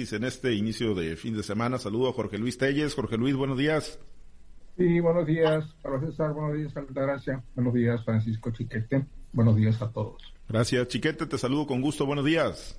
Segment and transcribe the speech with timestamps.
[0.00, 1.76] en este inicio de fin de semana.
[1.76, 2.94] Saludo a Jorge Luis Telles.
[2.94, 3.98] Jorge Luis, buenos días.
[4.76, 6.32] Sí, buenos días, Pablo César.
[6.34, 7.42] Buenos días, Altagracia.
[7.56, 9.04] Buenos días, Francisco Chiquete.
[9.32, 10.22] Buenos días a todos.
[10.48, 11.26] Gracias, Chiquete.
[11.26, 12.06] Te saludo con gusto.
[12.06, 12.78] Buenos días.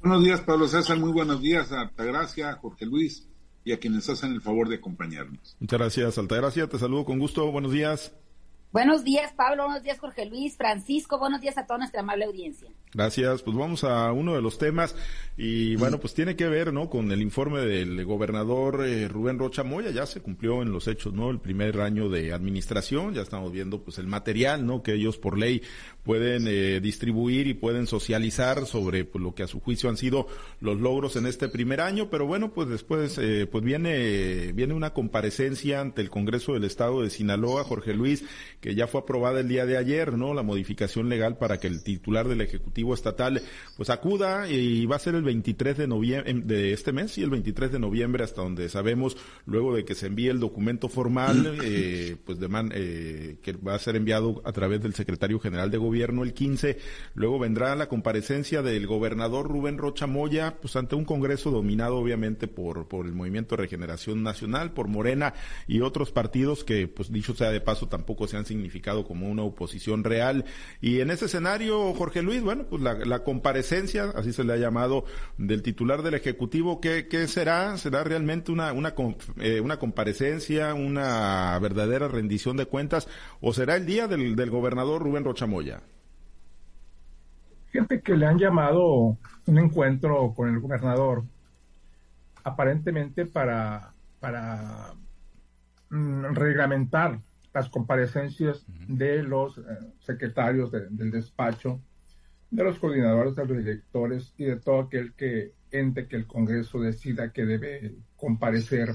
[0.00, 0.98] Buenos días, Pablo César.
[0.98, 3.28] Muy buenos días a Altagracia, Jorge Luis
[3.62, 5.58] y a quienes hacen el favor de acompañarnos.
[5.60, 6.66] Muchas gracias, Altagracia.
[6.66, 7.52] Te saludo con gusto.
[7.52, 8.14] Buenos días.
[8.74, 9.66] Buenos días, Pablo.
[9.66, 10.56] Buenos días, Jorge Luis.
[10.56, 12.68] Francisco, buenos días a toda nuestra amable audiencia.
[12.92, 13.42] Gracias.
[13.42, 14.96] Pues vamos a uno de los temas
[15.36, 16.90] y bueno, pues tiene que ver, ¿no?
[16.90, 19.90] Con el informe del gobernador eh, Rubén Rocha Moya.
[19.92, 21.30] Ya se cumplió en los hechos, ¿no?
[21.30, 23.14] El primer año de administración.
[23.14, 24.82] Ya estamos viendo, pues, el material, ¿no?
[24.82, 25.62] Que ellos por ley
[26.02, 30.26] pueden eh, distribuir y pueden socializar sobre pues, lo que a su juicio han sido
[30.58, 32.10] los logros en este primer año.
[32.10, 37.02] Pero bueno, pues después, eh, pues viene viene una comparecencia ante el Congreso del Estado
[37.02, 38.24] de Sinaloa, Jorge Luis
[38.64, 40.32] que ya fue aprobada el día de ayer, ¿no?
[40.32, 43.42] La modificación legal para que el titular del Ejecutivo Estatal
[43.76, 47.28] pues acuda y va a ser el 23 de noviembre de este mes y el
[47.28, 52.16] 23 de noviembre hasta donde sabemos luego de que se envíe el documento formal eh,
[52.24, 56.22] pues de eh, que va a ser enviado a través del secretario general de gobierno
[56.22, 56.78] el 15
[57.14, 62.48] luego vendrá la comparecencia del gobernador Rubén Rocha Moya pues ante un congreso dominado obviamente
[62.48, 65.34] por por el Movimiento de Regeneración Nacional por Morena
[65.68, 69.42] y otros partidos que pues dicho sea de paso tampoco se han significado como una
[69.42, 70.44] oposición real.
[70.80, 75.04] Y en ese escenario, Jorge Luis, bueno, pues la, comparecencia, así se le ha llamado,
[75.38, 77.76] del titular del Ejecutivo, ¿qué, qué será?
[77.76, 78.94] ¿Será realmente una, una,
[79.38, 83.08] eh, una comparecencia, una verdadera rendición de cuentas,
[83.40, 85.82] o será el día del, del gobernador Rubén Rochamoya?
[87.70, 91.24] Fíjate que le han llamado un encuentro con el gobernador,
[92.44, 94.94] aparentemente para, para
[95.90, 97.18] mm, reglamentar
[97.54, 99.62] las comparecencias de los eh,
[100.00, 101.80] secretarios del despacho,
[102.50, 106.80] de los coordinadores, de los directores y de todo aquel que ente que el Congreso
[106.80, 108.90] decida que debe comparecer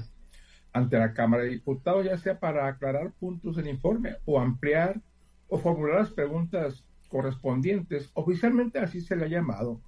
[0.72, 5.00] ante la Cámara de Diputados, ya sea para aclarar puntos del informe o ampliar
[5.48, 8.10] o formular las preguntas correspondientes.
[8.14, 9.80] Oficialmente así se le ha llamado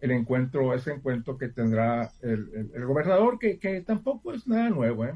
[0.00, 5.04] el encuentro, ese encuentro que tendrá el, gobernador, que, que, tampoco es nada nuevo.
[5.04, 5.12] ¿eh?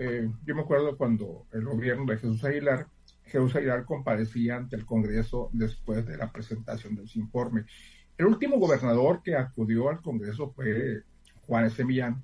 [0.00, 2.86] Eh, yo me acuerdo cuando el gobierno de Jesús Aguilar,
[3.24, 7.64] Jesús Aguilar comparecía ante el Congreso después de la presentación de su informe.
[8.16, 11.02] El último gobernador que acudió al Congreso fue
[11.46, 11.84] Juan S.
[11.84, 12.22] Millán.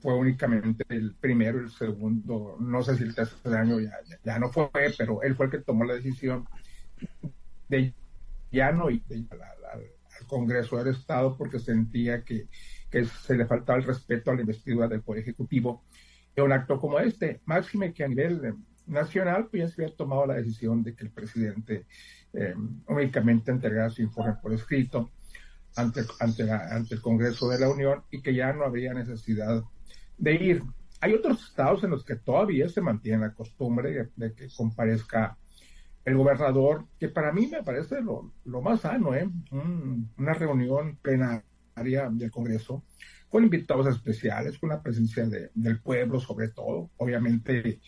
[0.00, 3.92] Fue únicamente el primero el segundo, no sé si el tercer año ya,
[4.22, 4.68] ya, no fue,
[4.98, 6.46] pero él fue el que tomó la decisión
[7.70, 7.94] de
[8.50, 9.02] ya no ir
[9.72, 12.48] al Congreso del Estado porque sentía que,
[12.92, 15.82] que se le faltaba el respeto a la investidura del Poder Ejecutivo
[16.40, 17.42] un acto como este.
[17.44, 18.54] Máxime que a nivel eh,
[18.86, 21.86] nacional, pues ya se había tomado la decisión de que el presidente
[22.32, 22.54] eh,
[22.88, 25.10] únicamente entregara su informe por escrito
[25.76, 29.62] ante, ante, ante el Congreso de la Unión y que ya no habría necesidad
[30.16, 30.62] de ir.
[31.00, 35.36] Hay otros estados en los que todavía se mantiene la costumbre de, que comparezca
[36.04, 39.28] el gobernador, que para mí me parece lo, lo más sano, ¿eh?
[39.50, 42.84] una reunión plenaria del Congreso
[43.28, 46.90] con invitados especiales, con la presencia del pueblo sobre todo.
[46.98, 47.80] Obviamente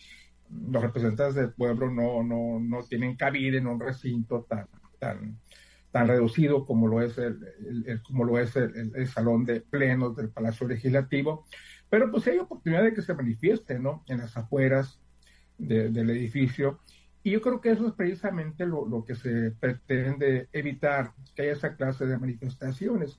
[0.49, 4.67] los representantes del pueblo no, no, no tienen cabida en un recinto tan,
[4.99, 5.39] tan,
[5.91, 7.39] tan reducido como lo es el,
[8.03, 11.45] como lo es el, salón de plenos del Palacio Legislativo,
[11.89, 14.03] pero pues hay oportunidad de que se manifieste, ¿no?
[14.07, 14.99] En las afueras
[15.57, 16.79] del edificio.
[17.23, 21.53] Y yo creo que eso es precisamente lo, lo que se pretende evitar, que haya
[21.53, 23.17] esa clase de manifestaciones.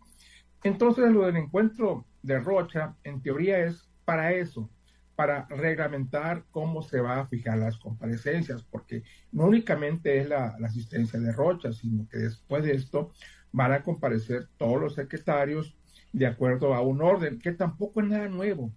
[0.63, 4.71] Entonces, lo del encuentro de Rocha, en teoría, es para eso,
[5.17, 9.03] para reglamentar cómo se va a fijar las comparecencias, porque
[9.33, 13.13] no únicamente es la, asistencia de Rocha, sino que después de esto
[13.53, 15.77] van a comparecer todos los secretarios
[16.13, 18.73] de acuerdo a un orden, que tampoco es nada nuevo,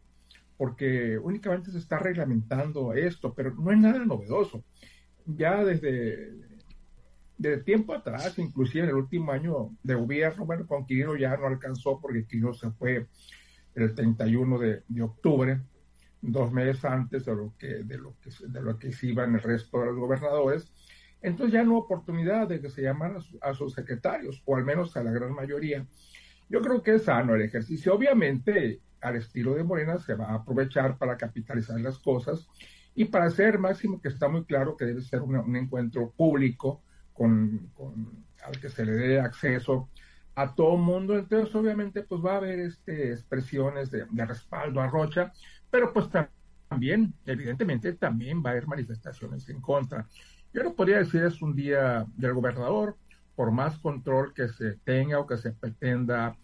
[0.57, 4.63] porque únicamente se está reglamentando esto, pero no es nada novedoso.
[5.25, 6.48] Ya desde
[7.39, 11.47] de tiempo atrás, inclusive en el último año de gobierno, bueno, con Quirino ya no
[11.47, 13.07] alcanzó porque Quirino se fue
[13.75, 15.61] el 31 de, de, octubre,
[16.21, 19.41] dos meses antes de lo que de lo que de lo que se iban el
[19.41, 20.73] resto de los gobernadores.
[21.21, 24.95] Entonces ya no hubo oportunidad de que se llamaran a, sus secretarios, o al menos
[24.97, 25.87] a la gran mayoría.
[26.49, 27.93] Yo creo que es sano el ejercicio.
[27.93, 32.47] Obviamente, al estilo de Morena, se va a aprovechar para capitalizar las cosas
[32.95, 36.83] y para hacer máximo que está muy claro que debe ser un encuentro público,
[37.19, 37.69] con,
[38.45, 39.89] al que se le dé acceso
[40.35, 41.17] a todo mundo.
[41.17, 45.33] Entonces, obviamente, pues va a haber este, expresiones de, respaldo a Rocha,
[45.69, 46.07] pero pues
[46.69, 50.07] también, evidentemente, también va a haber manifestaciones en contra.
[50.53, 52.95] Yo no podría decir es un día del gobernador,
[53.35, 56.37] por más control que se tenga o que se pretenda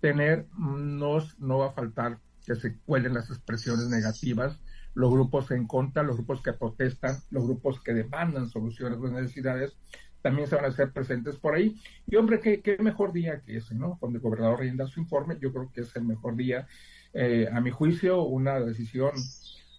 [0.00, 4.58] tener, no, no va a faltar que se cuelen las expresiones negativas,
[4.94, 9.12] los grupos en contra, los grupos que protestan, los grupos que demandan soluciones a las
[9.12, 9.76] necesidades,
[10.22, 11.76] también se van a hacer presentes por ahí.
[12.06, 13.98] Y hombre, qué, qué mejor día que ese, ¿no?
[13.98, 16.66] Cuando el gobernador rinda su informe, yo creo que es el mejor día.
[17.12, 19.12] Eh, a mi juicio, una decisión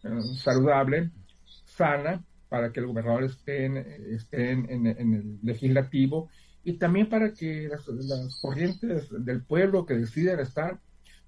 [0.03, 1.11] eh, saludable,
[1.65, 6.29] sana, para que el gobernador esté en, esté en, el legislativo
[6.63, 10.79] y también para que las, las, corrientes del pueblo que deciden estar,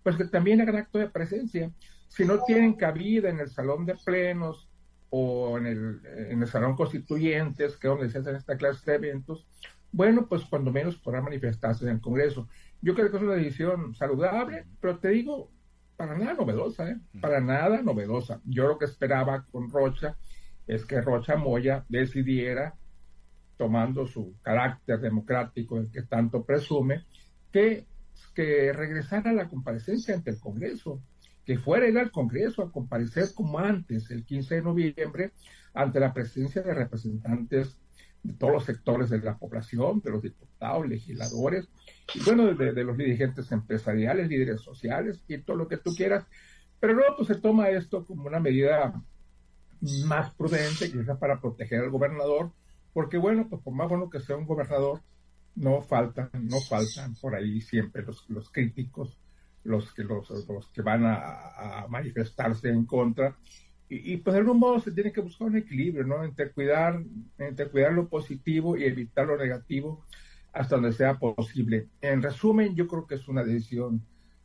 [0.03, 1.71] pues que también hagan acto de presencia.
[2.09, 4.69] Si no tienen cabida en el salón de plenos
[5.09, 8.97] o en el, en el salón constituyentes, que es donde se hacen esta clase de
[8.97, 9.47] eventos,
[9.91, 12.49] bueno, pues cuando menos podrán manifestarse en el Congreso.
[12.81, 15.49] Yo creo que es una decisión saludable, pero te digo,
[15.95, 16.97] para nada novedosa, ¿eh?
[17.21, 18.41] Para nada novedosa.
[18.43, 20.17] Yo lo que esperaba con Rocha
[20.67, 22.75] es que Rocha Moya decidiera,
[23.57, 27.05] tomando su carácter democrático, el que tanto presume,
[27.51, 27.85] que,
[28.33, 31.01] que regresara a la comparecencia ante el Congreso,
[31.45, 35.31] que fuera ir al Congreso a comparecer como antes, el 15 de noviembre,
[35.73, 37.77] ante la presencia de representantes
[38.23, 41.69] de todos los sectores de la población, de los diputados, legisladores,
[42.15, 46.25] y bueno, de, de los dirigentes empresariales, líderes sociales y todo lo que tú quieras.
[46.79, 48.99] Pero luego pues se toma esto como una medida
[50.05, 52.51] más prudente, quizás para proteger al gobernador,
[52.93, 55.01] porque bueno, pues por más bueno que sea un gobernador,
[55.55, 59.19] no faltan, no faltan por ahí siempre los, los críticos,
[59.65, 63.37] los que, los, los que van a, manifestarse en contra.
[63.89, 66.23] Y, y, pues de algún modo se tiene que buscar un equilibrio, ¿no?
[66.23, 67.03] Entre cuidar,
[67.37, 70.05] entre cuidar lo positivo y evitar lo negativo
[70.53, 71.89] hasta donde sea posible.
[72.01, 74.01] En resumen, yo creo que es una decisión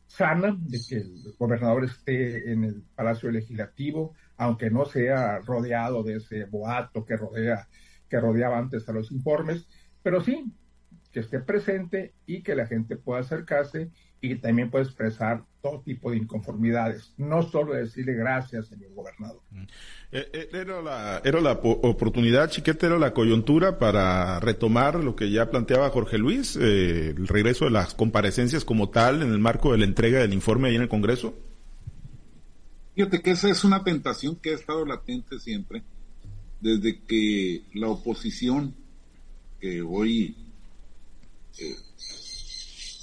[0.07, 6.17] sana de que el gobernador esté en el Palacio Legislativo, aunque no sea rodeado de
[6.17, 7.67] ese boato que rodea
[8.09, 9.65] que rodeaba antes a los informes,
[10.03, 10.51] pero sí
[11.13, 13.89] que esté presente y que la gente pueda acercarse
[14.21, 19.41] y también pueda expresar todo tipo de inconformidades, no solo decirle gracias, señor gobernador.
[19.49, 19.63] Mm.
[20.11, 25.31] Eh, eh, era la, era la oportunidad, Chiquete, era la coyuntura para retomar lo que
[25.31, 29.71] ya planteaba Jorge Luis, eh, el regreso de las comparecencias como tal en el marco
[29.71, 31.33] de la entrega del informe ahí en el Congreso.
[32.95, 35.81] Fíjate que esa es una tentación que ha estado latente siempre,
[36.59, 38.75] desde que la oposición,
[39.59, 40.35] que hoy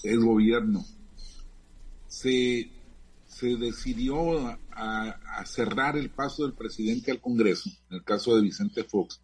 [0.02, 0.84] es gobierno,
[2.08, 2.70] se,
[3.26, 8.84] se decidió a, cerrar el paso del presidente al Congreso, en el caso de Vicente
[8.84, 9.20] Fox,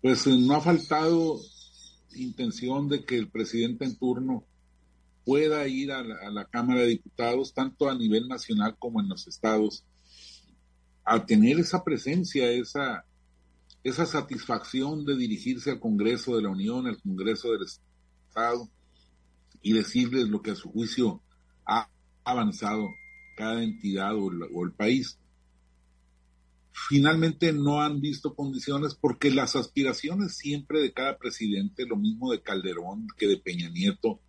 [0.00, 1.40] pues eh, no ha faltado
[2.14, 4.44] intención de que el presidente en turno
[5.24, 9.84] pueda ir a la, Cámara de Diputados, tanto a nivel nacional como en los estados,
[11.04, 13.04] a tener esa presencia, esa,
[13.82, 17.62] esa satisfacción de dirigirse al Congreso de la Unión, al Congreso del
[18.28, 18.68] Estado,
[19.62, 21.20] y decirles lo que a su juicio
[21.66, 21.90] ha
[22.24, 22.88] avanzado
[23.36, 24.30] cada entidad o,
[24.64, 25.18] el país.
[26.88, 32.42] Finalmente no han visto condiciones porque las aspiraciones siempre de cada presidente, lo mismo de
[32.42, 34.20] Calderón que de Peña Nieto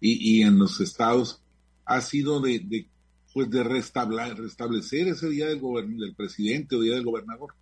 [0.00, 1.42] y, en los estados,
[1.86, 2.88] ha sido de,
[3.32, 7.54] pues de restablecer ese día del, del presidente o día del gobernador.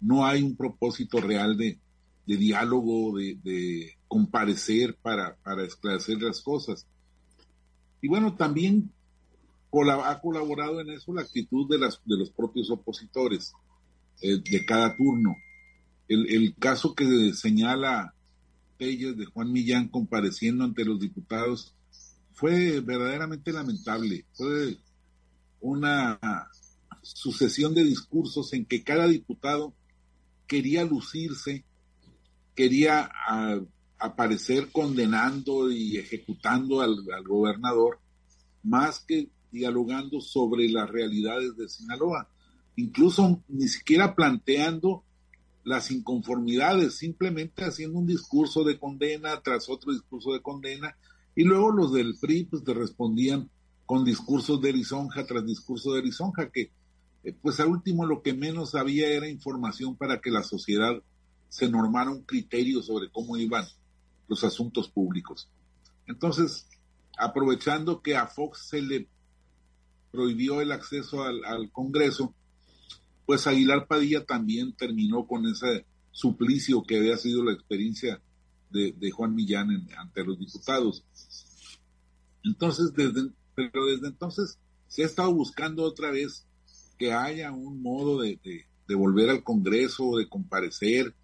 [0.00, 1.78] No hay un propósito real de,
[2.26, 6.86] diálogo, de, comparecer para, para esclarecer las cosas.
[8.04, 8.92] Y bueno, también
[10.04, 13.54] ha colaborado en eso la actitud de, las, de los propios opositores
[14.20, 15.34] eh, de cada turno.
[16.06, 18.12] El, caso que señala
[18.76, 21.74] Pérez de Juan Millán compareciendo ante los diputados
[22.34, 24.26] fue verdaderamente lamentable.
[24.34, 24.76] Fue
[25.62, 26.20] una
[27.00, 29.72] sucesión de discursos en que cada diputado
[30.46, 31.64] quería lucirse,
[32.54, 33.10] quería
[34.04, 37.98] aparecer condenando y ejecutando al, gobernador,
[38.62, 42.28] más que dialogando sobre las realidades de Sinaloa,
[42.76, 45.04] incluso ni siquiera planteando
[45.64, 50.96] las inconformidades, simplemente haciendo un discurso de condena tras otro discurso de condena,
[51.34, 53.48] y luego los del PRI pues te respondían
[53.86, 56.70] con discursos de lisonja tras discurso de lisonja, que
[57.22, 61.02] eh, pues al último lo que menos había era información para que la sociedad
[61.48, 63.64] se normara un criterio sobre cómo iban
[64.28, 65.48] los asuntos públicos.
[66.06, 66.66] Entonces,
[67.16, 69.08] aprovechando que a Fox se le
[70.10, 72.34] prohibió el acceso al, Congreso,
[73.26, 78.20] pues Aguilar Padilla también terminó con ese suplicio que había sido la experiencia
[78.70, 81.04] de, Juan Millán ante los diputados.
[82.42, 86.46] Entonces, desde, pero desde entonces se ha estado buscando otra vez
[86.98, 88.38] que haya un modo de,
[88.88, 91.14] volver al Congreso, de comparecer,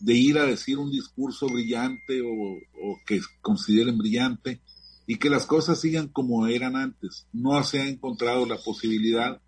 [0.00, 4.60] de ir a decir un discurso brillante o, que consideren brillante,
[5.06, 7.26] y que las cosas sigan como eran antes.
[7.32, 9.40] No se ha encontrado la posibilidad.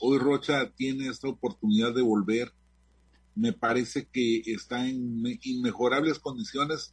[0.00, 2.52] Hoy Rocha tiene esta oportunidad de volver.
[3.34, 6.92] Me parece que está en inmejorables condiciones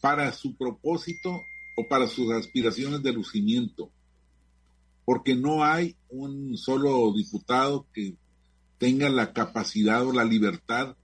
[0.00, 1.40] para su propósito
[1.76, 3.90] o para sus aspiraciones de lucimiento.
[5.04, 8.14] Porque no hay un solo diputado que
[8.78, 10.96] tenga la capacidad o la libertad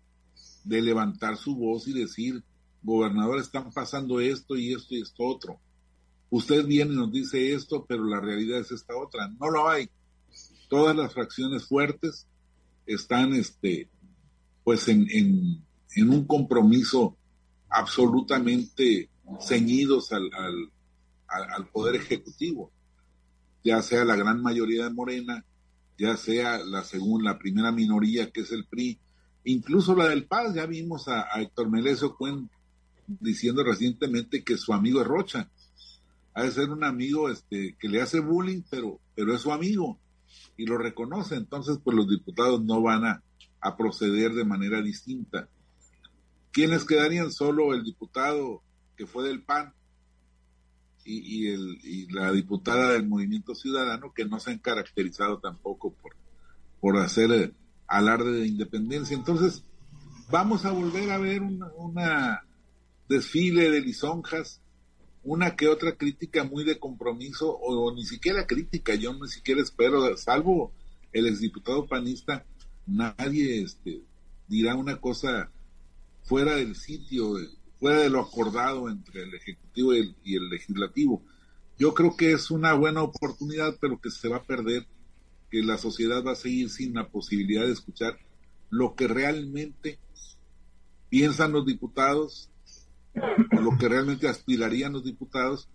[0.69, 2.43] de levantar su voz y decir,
[2.83, 5.61] gobernador, están pasando esto y esto y esto otro
[6.31, 9.29] usted viene y nos dice esto, pero la realidad es esta otra.
[9.41, 9.89] No lo hay.
[10.69, 12.27] Todas las fracciones fuertes
[12.87, 13.89] están, este,
[14.65, 17.17] pues, en, en, un compromiso
[17.71, 19.09] absolutamente
[19.41, 20.71] ceñidos al, al,
[21.27, 22.71] al, Poder Ejecutivo,
[23.65, 25.45] ya sea la gran mayoría de Morena,
[25.99, 28.99] ya sea la según la primera minoría que es el PRI,
[29.53, 32.17] incluso la del Paz, ya vimos a, a Héctor Melesio
[33.07, 35.51] diciendo recientemente que su amigo es Rocha
[36.39, 39.99] ha de ser un amigo este, que le hace bullying, pero, pero es su amigo
[40.57, 41.35] y lo reconoce.
[41.35, 43.23] Entonces, pues los diputados no van a,
[43.77, 45.49] proceder de manera distinta.
[46.53, 47.33] ¿Quiénes quedarían?
[47.33, 48.63] Solo el diputado
[48.97, 49.75] que fue del PAN
[51.05, 55.93] y, y, el, y la diputada del Movimiento Ciudadano, que no se han caracterizado tampoco
[55.93, 56.15] por,
[56.81, 57.53] por hacer eh,
[57.89, 59.17] alarde de independencia.
[59.17, 59.65] Entonces,
[60.31, 62.45] vamos a volver a ver una,
[63.09, 64.61] desfile de lisonjas
[65.25, 70.17] una que otra crítica muy de compromiso o, ni siquiera crítica, yo ni siquiera espero,
[70.17, 70.73] salvo
[71.13, 72.47] el exdiputado panista,
[72.87, 74.03] nadie este,
[74.47, 75.51] dirá una cosa
[76.23, 77.35] fuera del sitio,
[77.79, 81.23] fuera de lo acordado entre el Ejecutivo y el, y el Legislativo.
[81.79, 84.87] Yo creo que es una buena oportunidad, pero que se va a perder,
[85.51, 88.19] que la sociedad va a seguir sin la posibilidad de escuchar
[88.71, 89.99] lo que realmente
[91.09, 92.51] piensan los diputados,
[93.15, 95.69] lo que realmente aspirarían los diputados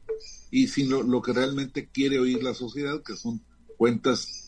[0.52, 3.42] y sin lo, que realmente quiere oír la sociedad, que son
[3.78, 4.43] cuentas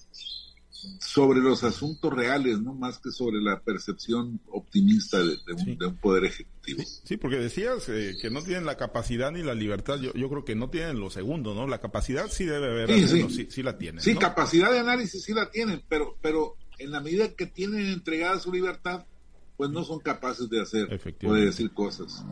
[0.99, 5.37] sobre los asuntos reales, no más que sobre la percepción optimista de,
[5.87, 6.83] un, poder ejecutivo.
[7.03, 9.99] Sí, porque decías eh, que no tienen la capacidad ni la libertad.
[9.99, 11.67] Yo, yo creo que no tienen lo segundo, ¿no?
[11.67, 14.01] La capacidad sí debe haber, sí, sí, la tienen.
[14.01, 18.39] Sí, capacidad de análisis sí la tienen, pero, pero en la medida que tienen entregada
[18.39, 19.05] su libertad,
[19.57, 22.23] pues no son capaces de hacer o de decir cosas.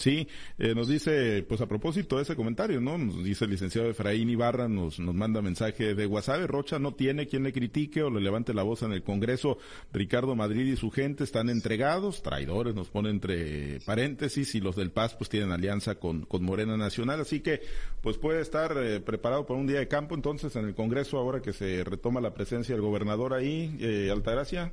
[0.00, 0.26] Sí,
[0.58, 2.96] eh, nos dice, pues a propósito de ese comentario, ¿no?
[2.96, 7.26] Nos dice el licenciado Efraín Ibarra, nos, nos manda mensaje de WhatsApp, Rocha no tiene
[7.26, 9.58] quien le critique o le levante la voz en el Congreso.
[9.92, 14.90] Ricardo Madrid y su gente están entregados, traidores, nos pone entre paréntesis, y los del
[14.90, 17.60] Paz pues tienen alianza con, con Morena Nacional, así que
[18.00, 21.42] pues puede estar eh, preparado para un día de campo entonces en el Congreso ahora
[21.42, 24.72] que se retoma la presencia del gobernador ahí, eh, Altagracia.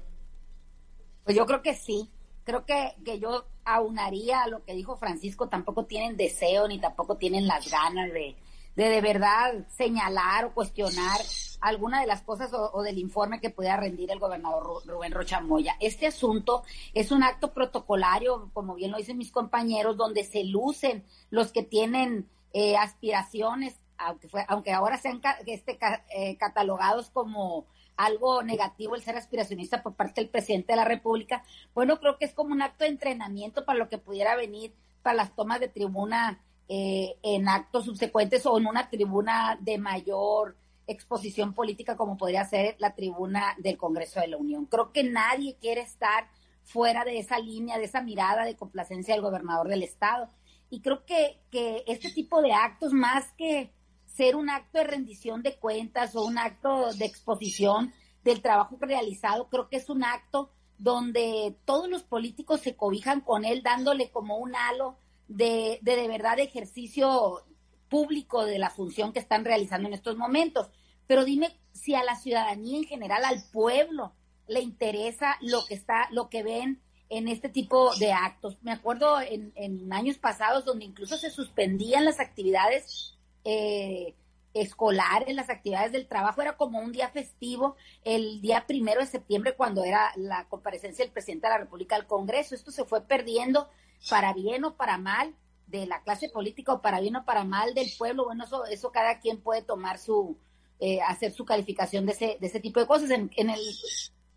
[1.25, 2.09] Pues yo creo que sí,
[2.47, 7.17] creo que, que yo aunaría a lo que dijo Francisco, tampoco tienen deseo ni tampoco
[7.17, 8.37] tienen las ganas de,
[8.77, 11.19] de de verdad señalar o cuestionar
[11.59, 15.75] alguna de las cosas o, del informe que pudiera rendir el gobernador Rubén Rocha Moya.
[15.81, 16.63] Este asunto
[16.93, 21.63] es un acto protocolario, como bien lo dicen mis compañeros, donde se lucen los que
[21.63, 25.77] tienen eh, aspiraciones, aunque, fue, aunque ahora sean este,
[26.15, 27.65] eh, catalogados como
[27.97, 32.25] algo negativo el ser aspiracionista por parte del presidente de la República, bueno, creo que
[32.25, 35.67] es como un acto de entrenamiento para lo que pudiera venir para las tomas de
[35.67, 42.45] tribuna eh, en actos subsecuentes o en una tribuna de mayor exposición política como podría
[42.45, 44.65] ser la tribuna del Congreso de la Unión.
[44.65, 46.29] Creo que nadie quiere estar
[46.63, 50.29] fuera de esa línea, de esa mirada de complacencia del gobernador del estado.
[50.69, 53.71] Y creo que, que este tipo de actos, más que
[54.17, 57.93] ser un acto de rendición de cuentas o un acto de exposición
[58.23, 63.45] del trabajo realizado, creo que es un acto donde todos los políticos se cobijan con
[63.45, 64.97] él, dándole como un halo
[65.27, 67.43] de, de, de verdad ejercicio
[67.89, 70.69] público de la función que están realizando en estos momentos.
[71.05, 74.13] Pero dime si a la ciudadanía en general, al pueblo,
[74.47, 78.57] le interesa lo que está, lo que ven en este tipo de actos.
[78.61, 83.16] Me acuerdo en, en años pasados donde incluso se suspendían las actividades
[83.49, 84.13] eh,
[84.53, 89.55] escolares, las actividades del trabajo, era como un día festivo el día primero de septiembre
[89.55, 92.55] cuando era la comparecencia del presidente de la República al Congreso.
[92.55, 93.69] Esto se fue perdiendo
[94.09, 95.33] para bien o para mal
[95.67, 98.25] de la clase política o para bien o para mal del pueblo.
[98.25, 100.37] Bueno, eso, eso cada quien puede tomar su,
[100.79, 103.11] eh, hacer su calificación de ese, de ese tipo de cosas.
[103.11, 103.61] En, en el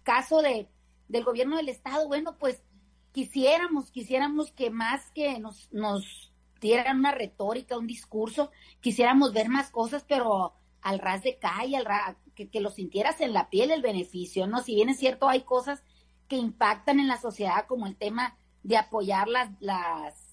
[0.04, 0.68] caso de,
[1.08, 2.62] del gobierno del Estado, bueno, pues
[3.10, 6.29] quisiéramos, quisiéramos que más que nos, nos
[6.60, 8.50] dieran una retórica, un discurso,
[8.80, 13.50] quisiéramos ver más cosas, pero al ras de calle, al que, lo sintieras en la
[13.50, 14.62] piel el beneficio, ¿no?
[14.62, 15.82] Si bien es cierto, hay cosas
[16.28, 20.30] que impactan en la sociedad, como el tema de apoyar las, las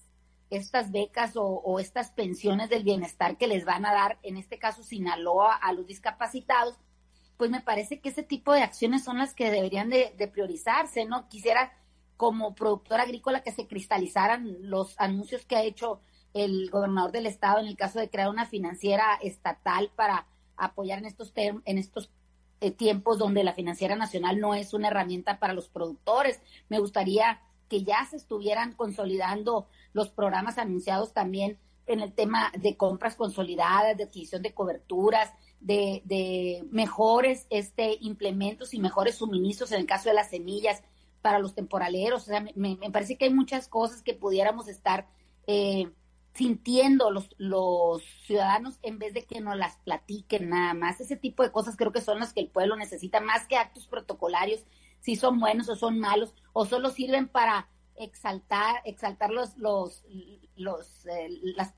[0.50, 4.82] estas becas o, estas pensiones del bienestar que les van a dar, en este caso
[4.82, 6.76] Sinaloa, a los discapacitados,
[7.36, 11.04] pues me parece que ese tipo de acciones son las que deberían de, de priorizarse,
[11.04, 11.28] ¿no?
[11.28, 11.72] Quisiera
[12.16, 16.00] como productora agrícola que se cristalizaran los anuncios que ha hecho
[16.34, 21.06] el gobernador del estado en el caso de crear una financiera estatal para apoyar en
[21.06, 22.10] estos en estos
[22.60, 26.40] eh, tiempos donde la financiera nacional no es una herramienta para los productores.
[26.68, 32.76] Me gustaría que ya se estuvieran consolidando los programas anunciados también en el tema de
[32.76, 39.80] compras consolidadas, de adquisición de coberturas, de, de mejores este, implementos y mejores suministros en
[39.80, 40.82] el caso de las semillas
[41.22, 42.22] para los temporaleros.
[42.22, 45.06] O sea, me, me parece que hay muchas cosas que pudiéramos estar
[45.46, 45.90] eh,
[46.38, 51.00] sintiendo los, los ciudadanos en vez de que nos las platiquen nada más.
[51.00, 53.88] Ese tipo de cosas creo que son las que el pueblo necesita más que actos
[53.88, 54.64] protocolarios,
[55.00, 60.04] si son buenos o son malos, o solo sirven para exaltar, exaltar los, los,
[60.54, 61.74] los eh, las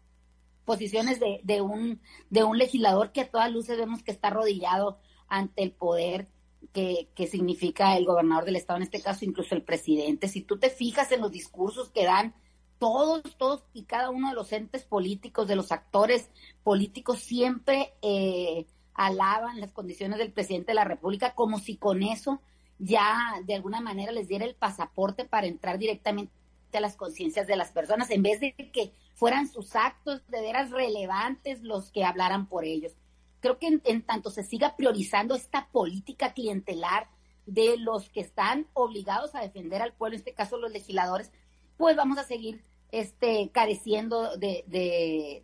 [0.67, 4.99] posiciones de, de, un, de un legislador que a todas luces vemos que está arrodillado
[5.27, 6.29] ante el poder
[6.75, 10.29] que, que, significa el gobernador del estado, en este caso incluso el presidente.
[10.29, 12.35] Si tú te fijas en los discursos que dan
[12.81, 16.31] todos, todos y cada uno de los entes políticos, de los actores
[16.65, 22.41] políticos, siempre eh, alaban las condiciones del presidente de la República como si con eso
[22.79, 26.33] ya de alguna manera les diera el pasaporte para entrar directamente
[26.73, 30.71] a las conciencias de las personas, en vez de que fueran sus actos de veras
[30.71, 32.97] relevantes los que hablaran por ellos.
[33.41, 37.09] Creo que en tanto se siga priorizando esta política clientelar
[37.45, 41.31] de los que están obligados a defender al pueblo, en este caso los legisladores,
[41.77, 44.65] pues vamos a seguir este, careciendo de,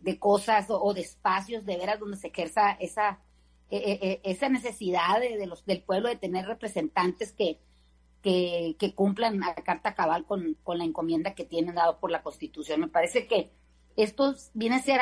[0.01, 3.19] de, cosas o, de espacios de veras donde se ejerza esa,
[3.69, 7.59] e, e, e, esa necesidad de, los, del pueblo de tener representantes que,
[8.21, 12.23] que, que cumplan a carta cabal con, con, la encomienda que tienen dado por la
[12.23, 12.81] Constitución.
[12.81, 13.51] Me parece que
[13.95, 14.99] esto viene a ser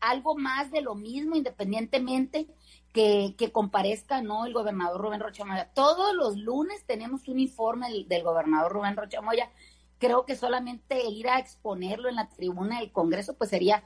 [0.00, 2.46] algo más de lo mismo, independientemente
[2.92, 5.70] que, que comparezca no el gobernador Rubén Rocha Moya.
[5.74, 9.50] Todos los lunes tenemos un informe del, del gobernador Rubén Rocha Moya
[9.98, 13.84] creo que solamente ir a exponerlo en la tribuna del Congreso, pues sería,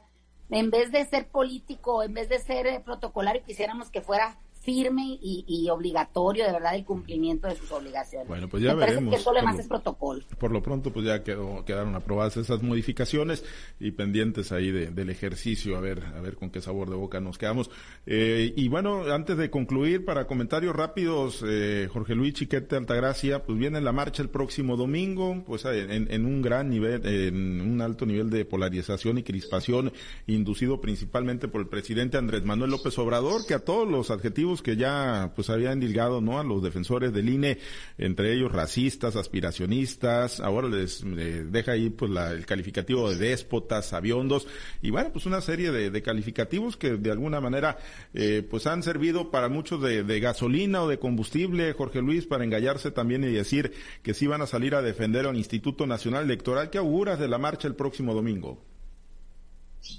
[0.51, 4.38] en vez de ser político, en vez de ser eh, protocolario, quisiéramos que fuera
[4.69, 8.29] firme y, obligatorio de verdad el cumplimiento de sus obligaciones.
[8.29, 9.15] Bueno, pues ya veremos.
[9.15, 10.23] Que eso lo demás es protocolo.
[10.39, 13.45] Por lo pronto, pues ya quedó, quedaron aprobadas esas modificaciones
[13.81, 17.39] y pendientes ahí del ejercicio, a ver, a ver con qué sabor de boca nos
[17.39, 17.71] quedamos.
[18.05, 23.59] Eh, y bueno, antes de concluir, para comentarios rápidos, eh, Jorge Luis Chiquete Altagracia, pues
[23.59, 28.05] viene la marcha el próximo domingo, pues en, en un gran nivel, en un alto
[28.05, 29.95] nivel de polarización y crispación,
[30.27, 34.77] inducido principalmente por el presidente Andrés Manuel López Obrador, que a todos los adjetivos que
[34.77, 37.59] ya pues habían dilgado no a los defensores del INE
[37.97, 41.05] entre ellos racistas aspiracionistas ahora les,
[41.51, 44.47] deja ahí pues el calificativo de déspotas aviondos
[44.83, 47.79] y bueno pues una serie de, calificativos que de alguna manera
[48.14, 52.90] eh, pues han servido para muchos de, gasolina o de combustible Jorge Luis para engallarse
[52.90, 56.79] también y decir que sí van a salir a defender al Instituto Nacional Electoral ¿qué
[56.79, 58.62] auguras de la marcha el próximo domingo?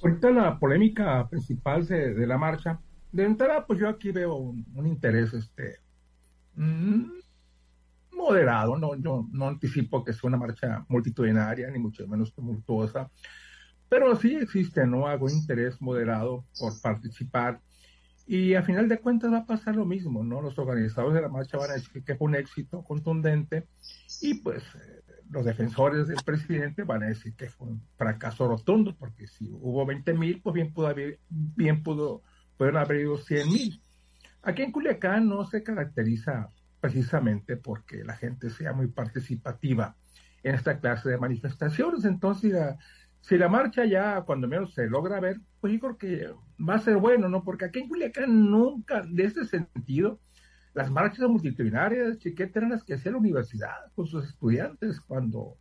[0.04, 2.80] Ahorita la polémica principal de la marcha
[3.12, 5.80] de entrada, pues yo aquí veo un, interés este
[6.56, 7.12] mm,
[8.12, 13.10] moderado, no, yo no anticipo que sea una marcha multitudinaria, ni mucho menos tumultuosa,
[13.88, 15.08] pero sí existe, ¿no?
[15.08, 17.60] Algo interés moderado por participar.
[18.28, 20.40] Y a final de cuentas va a pasar lo mismo, ¿no?
[20.40, 23.66] Los organizadores de la marcha van a decir que fue un éxito contundente
[24.22, 28.96] y pues eh, los defensores del presidente van a decir que fue un fracaso rotundo,
[28.96, 32.22] porque si hubo 20 mil, pues bien pudo haber, bien pudo
[32.60, 33.82] pueden haber ido 100 mil.
[34.44, 36.50] Aquí en Culiacán no se caracteriza
[36.82, 39.96] precisamente porque la gente sea muy participativa
[40.44, 42.04] en esta clase de manifestaciones.
[42.04, 42.54] Entonces,
[43.22, 46.80] si la marcha ya cuando menos se logra ver, pues yo creo que va a
[46.80, 47.46] ser bueno, ¿no?
[47.46, 50.20] Porque aquí en Culiacán nunca, de ese sentido,
[50.74, 55.56] las marchas multitudinarias, chiquetas, eran las que hacía la universidad con sus estudiantes cuando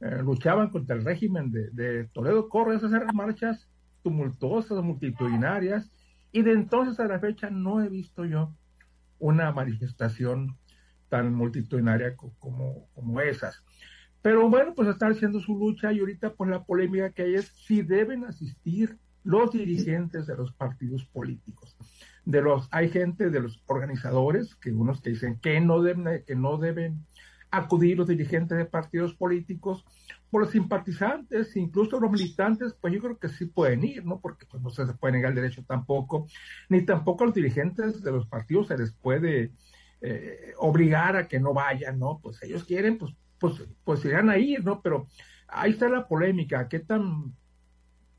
[0.00, 3.68] eh, luchaban contra el régimen de, de Toledo Corre, esas eran marchas
[4.04, 5.90] tumultuosas, multitudinarias,
[6.32, 8.54] y de entonces a la fecha no he visto yo
[9.18, 10.56] una manifestación
[11.08, 13.64] tan multitudinaria como, como esas.
[14.22, 17.46] Pero bueno, pues están haciendo su lucha y ahorita pues la polémica que hay es
[17.46, 21.76] si deben asistir los dirigentes de los partidos políticos.
[22.24, 26.34] De los, hay gente de los organizadores, que unos que dicen que no deben, que
[26.34, 27.04] no deben
[27.50, 29.84] acudir los dirigentes de partidos políticos,
[30.30, 34.20] por los simpatizantes, incluso los militantes, pues yo creo que sí pueden ir, ¿no?
[34.20, 36.26] Porque pues, no se les puede negar el derecho tampoco,
[36.68, 39.52] ni tampoco a los dirigentes de los partidos se les puede
[40.00, 42.20] eh, obligar a que no vayan, ¿no?
[42.22, 44.82] Pues ellos quieren, pues, pues, pues irán a ir, ¿no?
[44.82, 45.06] Pero
[45.48, 47.34] ahí está la polémica, qué tan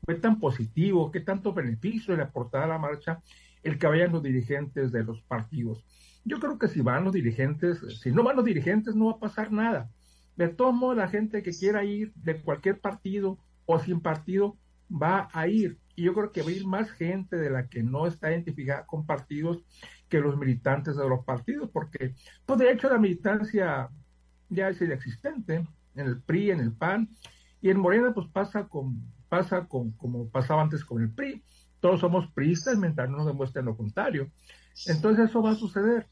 [0.04, 3.22] fue tan positivo, qué tanto beneficio le aportará a la marcha
[3.62, 5.84] el que vayan los dirigentes de los partidos.
[6.24, 9.18] Yo creo que si van los dirigentes, si no van los dirigentes no va a
[9.18, 9.90] pasar nada.
[10.40, 14.56] De todos modos, la gente que quiera ir de cualquier partido o sin partido
[14.90, 15.78] va a ir.
[15.94, 18.86] Y yo creo que va a ir más gente de la que no está identificada
[18.86, 19.62] con partidos
[20.08, 22.14] que los militantes de los partidos, porque,
[22.46, 23.90] pues de hecho, la militancia
[24.48, 25.56] ya es inexistente
[25.94, 27.10] en el PRI, en el PAN,
[27.60, 31.44] y en Morena, pues pasa con, pasa con, como pasaba antes con el PRI.
[31.80, 34.30] Todos somos priistas mientras no nos demuestren lo contrario.
[34.86, 36.06] Entonces eso va a suceder.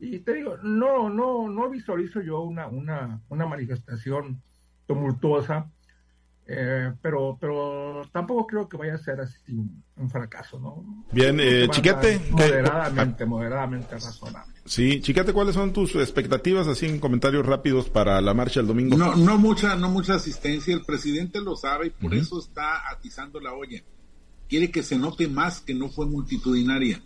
[0.00, 4.40] Y te digo, no, no, no visualizo yo una, una, una manifestación
[4.86, 5.70] tumultuosa,
[6.46, 9.52] eh, pero, pero tampoco creo que vaya a ser así
[9.96, 11.04] un, fracaso, ¿no?
[11.12, 12.20] Bien, eh, Chiquete.
[12.30, 14.54] Moderadamente, moderadamente razonable.
[14.64, 18.96] Sí, Chiquete, ¿cuáles son tus expectativas, así en comentarios rápidos para la marcha el domingo?
[18.96, 20.72] No, no mucha, no mucha asistencia.
[20.72, 23.82] El presidente lo sabe y por eso está atizando la olla.
[24.48, 27.02] Quiere que se note más que no fue multitudinaria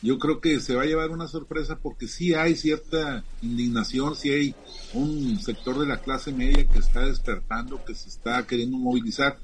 [0.00, 4.30] yo creo que se va a llevar una sorpresa porque sí hay cierta indignación, sí
[4.30, 4.54] hay
[4.94, 9.38] un sector de la clase media que está despertando, que se está queriendo movilizar,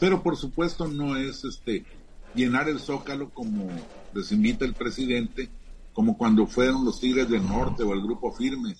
[0.00, 1.84] pero por supuesto no es este
[2.34, 3.68] llenar el zócalo como
[4.12, 5.48] les invita el presidente,
[5.92, 8.76] como cuando fueron los Tigres del Norte o el Grupo Firme,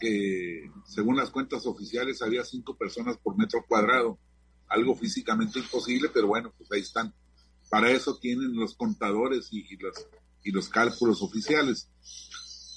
[0.00, 4.18] que según las cuentas oficiales había cinco personas por metro cuadrado,
[4.68, 7.14] algo físicamente imposible, pero bueno, pues ahí están.
[7.70, 10.06] Para eso tienen los contadores y, y los
[10.46, 11.88] y los cálculos oficiales.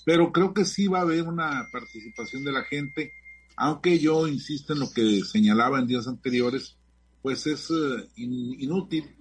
[0.06, 3.14] Pero creo que sí va a haber una participación de la gente,
[3.56, 6.76] aunque yo insisto en lo que señalaba en días anteriores,
[7.22, 9.16] pues es eh, inútil,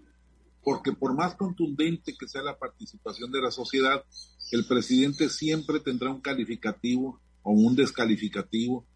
[0.64, 4.02] porque por más contundente que sea la participación de la sociedad,
[4.50, 8.86] el presidente siempre tendrá un calificativo o un descalificativo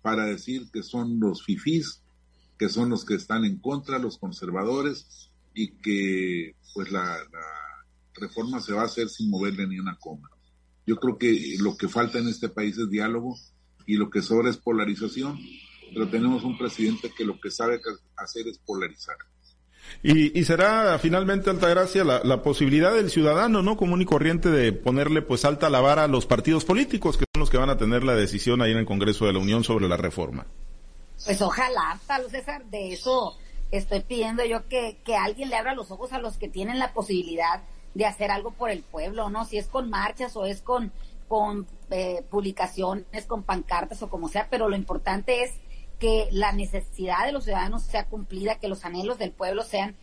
[0.00, 2.02] para decir que son los fifís,
[2.58, 7.18] que son los que están en contra, los conservadores, y que pues la
[8.22, 10.30] reforma se va a hacer sin moverle ni una coma.
[10.86, 13.36] Yo creo que lo que falta en este país es diálogo
[13.86, 15.38] y lo que sobra es polarización,
[15.92, 17.80] pero tenemos un presidente que lo que sabe
[18.16, 19.16] hacer es polarizar.
[20.02, 23.76] Y, será finalmente, Altagracia, la, la posibilidad del ciudadano, ¿no?
[23.76, 27.40] Común y corriente de ponerle pues alta la vara a los partidos políticos, que son
[27.40, 29.88] los que van a tener la decisión ahí en el Congreso de la Unión sobre
[29.88, 30.46] la reforma.
[31.24, 33.36] Pues ojalá, tal César, de eso
[33.70, 36.92] estoy pidiendo yo que, que alguien le abra los ojos a los que tienen la
[36.92, 37.62] posibilidad
[37.94, 39.44] de hacer algo por el pueblo, ¿no?
[39.44, 40.92] Si es con marchas o es con,
[41.28, 45.52] con eh, publicaciones, con pancartas o como sea, pero lo importante es
[45.98, 49.94] que la necesidad de los ciudadanos sea cumplida, que los anhelos del pueblo sean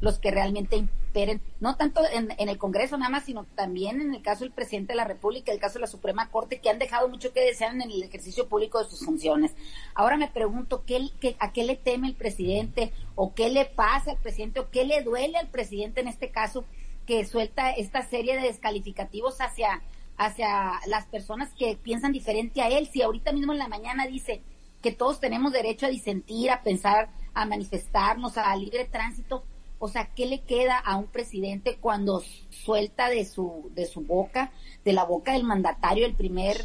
[0.00, 4.14] los que realmente imperen, no tanto en, en, el Congreso nada más, sino también en
[4.14, 6.78] el caso del presidente de la República, el caso de la Suprema Corte, que han
[6.78, 9.54] dejado mucho que desear en el ejercicio público de sus funciones.
[9.94, 12.92] Ahora me pregunto, ¿qué, qué, ¿a qué le teme el presidente?
[13.14, 14.60] ¿O qué le pasa al presidente?
[14.60, 16.64] ¿O qué le duele al presidente en este caso?
[17.06, 19.82] Que suelta esta serie de descalificativos hacia,
[20.16, 22.88] hacia las personas que piensan diferente a él.
[22.92, 24.42] Si ahorita mismo en la mañana dice
[24.82, 29.44] que todos tenemos derecho a disentir, a pensar, a manifestarnos, a libre tránsito,
[29.78, 34.52] o sea, ¿qué le queda a un presidente cuando suelta de su, de su boca,
[34.84, 36.56] de la boca del mandatario, el primer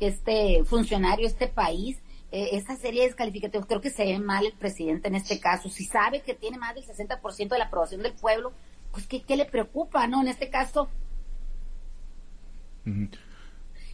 [0.00, 1.98] este funcionario de este país,
[2.30, 3.66] eh, esta serie de descalificativos?
[3.66, 5.68] Creo que se ve mal el presidente en este caso.
[5.68, 8.52] Si sabe que tiene más del 60% de la aprobación del pueblo,
[8.92, 10.20] pues ¿qué, qué le preocupa, ¿no?
[10.20, 10.88] En este caso,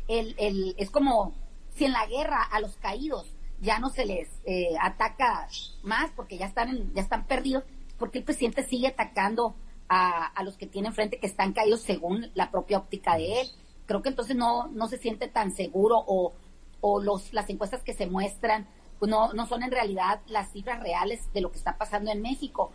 [0.09, 1.35] el, el, es como
[1.75, 5.49] si en la guerra a los caídos ya no se les eh, ataca
[5.83, 7.65] más porque ya están, ya están perdidos,
[7.99, 9.55] porque el presidente sigue atacando
[9.89, 13.49] a, a los que tienen frente que están caídos según la propia óptica de él.
[13.87, 16.33] Creo que entonces no, no se siente tan seguro o,
[16.81, 18.67] o los, las encuestas que se muestran
[18.99, 22.23] pues no, no son en realidad las cifras reales de lo que está pasando en
[22.23, 22.71] México.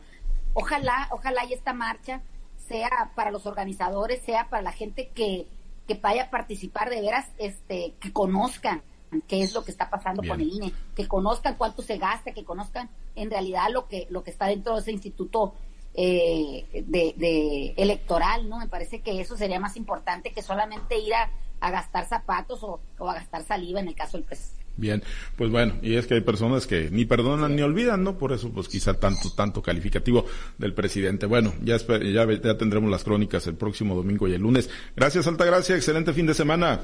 [0.54, 2.22] Ojalá, ojalá y esta marcha
[2.68, 5.48] sea para los organizadores, sea para la gente que,
[5.88, 8.82] que vaya a participar de veras, este, que conozcan
[9.28, 12.44] qué es lo que está pasando con el INE, que conozcan cuánto se gasta, que
[12.44, 15.56] conozcan en realidad lo que, lo que está dentro de ese instituto
[15.96, 18.60] eh, de, de, electoral, ¿no?
[18.60, 22.80] Me parece que eso sería más importante que solamente ir a, a gastar zapatos o,
[23.00, 24.59] o, a gastar saliva en el caso del presidente.
[24.80, 25.04] Bien,
[25.36, 28.18] pues bueno, y es que hay personas que ni perdonan ni olvidan, ¿no?
[28.18, 30.26] Por eso, pues quizá tanto, tanto calificativo
[30.58, 31.26] del presidente.
[31.26, 34.70] Bueno, ya, ya, ya tendremos las crónicas el próximo domingo y el lunes.
[34.96, 36.80] Gracias, Altagracia, excelente fin de semana.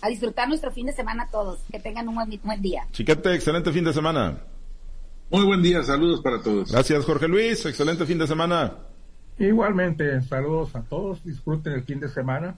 [0.00, 1.60] A disfrutar nuestro fin de semana todos.
[1.70, 2.86] Que tengan un buen, buen día.
[2.92, 4.38] Chiquete, excelente fin de semana.
[5.30, 6.72] Muy buen día, saludos para todos.
[6.72, 8.74] Gracias, Jorge Luis, excelente fin de semana.
[9.38, 12.56] Igualmente, saludos a todos, disfruten el fin de semana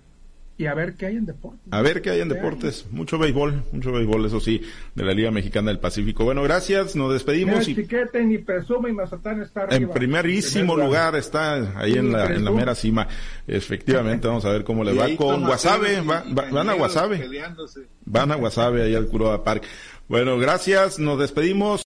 [0.58, 1.60] y a ver qué hay en deportes.
[1.70, 2.86] A ver qué hay en deportes.
[2.90, 4.60] Mucho béisbol, mucho béisbol, eso sí,
[4.96, 6.24] de la Liga Mexicana del Pacífico.
[6.24, 7.68] Bueno, gracias, nos despedimos.
[7.68, 7.76] y...
[7.76, 9.76] Chiquete, ni Presuma y Mazatán está arriba.
[9.76, 11.14] En primerísimo lugar.
[11.14, 13.06] está ahí en la, en la mera cima.
[13.46, 16.00] Efectivamente, vamos a ver cómo le va con Guasave.
[16.02, 17.28] van a Guasave.
[18.04, 19.62] Van a Guasave ahí al Curoa Park.
[20.08, 21.76] Bueno, gracias, nos despedimos.